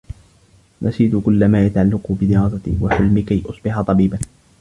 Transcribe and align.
نسيت 0.81 1.15
كلّ 1.25 1.47
ما 1.47 1.65
يتعلّق 1.65 2.11
بدراستي 2.11 2.77
و 2.81 2.89
حلمي 2.89 3.21
كي 3.21 3.43
أصبح 3.49 3.81
طبيبا. 3.81 4.19